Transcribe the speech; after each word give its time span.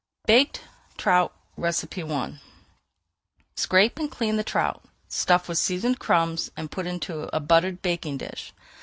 BAKED 0.25 0.61
TROUT 0.97 1.31
I 1.63 1.71
Scrape 3.55 3.99
and 3.99 4.09
clean 4.09 4.35
the 4.35 4.43
trout, 4.43 4.81
stuff 5.07 5.47
with 5.47 5.59
seasoned 5.59 5.99
crumbs, 5.99 6.49
and 6.57 6.71
put 6.71 6.87
into 6.87 7.29
a 7.35 7.39
buttered 7.39 7.83
baking 7.83 8.17
dish. 8.17 8.51